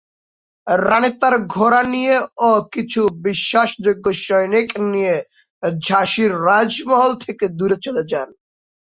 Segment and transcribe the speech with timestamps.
[0.67, 2.15] রানী তার ঘোড়া নিয়ে
[2.41, 5.15] ও কিছু বিশ্বাস যোগ্য সৈনিক নিয়ে
[5.83, 8.29] ঝাঁসির রাজমহল থেকে দূরে চলে যান।